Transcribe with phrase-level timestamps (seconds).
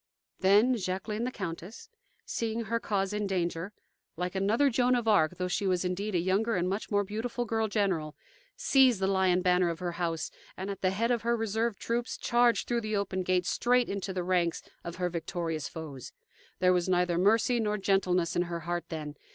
[0.39, 1.87] Then Jacqueline the Countess,
[2.25, 3.71] seeing her cause in danger
[4.17, 7.45] like another Joan of Arc, though she was indeed a younger and much more beautiful
[7.45, 8.15] girl general,
[8.57, 12.17] seized the lion banner of her house, and, at the head of her reserve troops,
[12.17, 16.13] charged through the open gate straight into the ranks of her victorious foes.
[16.57, 19.13] There was neither mercy nor gentleness in her heart then.